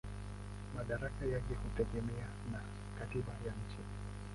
[0.75, 2.61] Madaraka yake hutegemea na
[2.99, 3.77] katiba ya nchi.